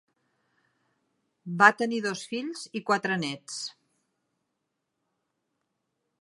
[1.59, 3.61] Va tenir dos fills i quatre nets.